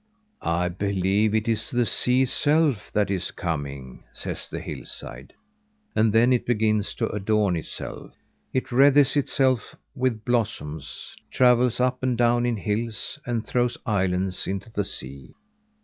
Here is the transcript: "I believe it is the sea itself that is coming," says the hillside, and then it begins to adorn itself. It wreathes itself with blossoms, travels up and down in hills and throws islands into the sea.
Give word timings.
"I 0.41 0.67
believe 0.67 1.35
it 1.35 1.47
is 1.47 1.69
the 1.69 1.85
sea 1.85 2.23
itself 2.23 2.89
that 2.91 3.11
is 3.11 3.29
coming," 3.29 4.03
says 4.11 4.49
the 4.49 4.59
hillside, 4.59 5.35
and 5.95 6.11
then 6.11 6.33
it 6.33 6.47
begins 6.47 6.95
to 6.95 7.07
adorn 7.09 7.55
itself. 7.55 8.11
It 8.51 8.71
wreathes 8.71 9.15
itself 9.15 9.75
with 9.93 10.25
blossoms, 10.25 11.15
travels 11.29 11.79
up 11.79 12.01
and 12.01 12.17
down 12.17 12.47
in 12.47 12.57
hills 12.57 13.19
and 13.27 13.45
throws 13.45 13.77
islands 13.85 14.47
into 14.47 14.71
the 14.71 14.85
sea. 14.85 15.35